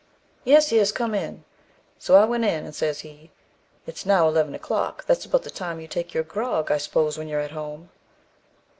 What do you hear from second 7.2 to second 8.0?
you are at home.'